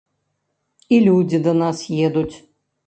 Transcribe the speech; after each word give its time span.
І 0.97 0.99
людзі 1.09 1.43
да 1.49 1.53
нас 1.63 1.87
едуць! 2.09 2.37